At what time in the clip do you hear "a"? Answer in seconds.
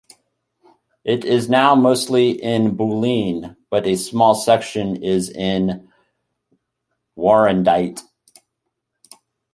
3.85-3.95